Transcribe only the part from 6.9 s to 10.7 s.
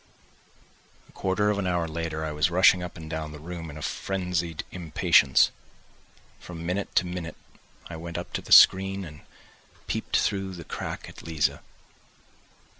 to minute I went up to the screen and peeped through the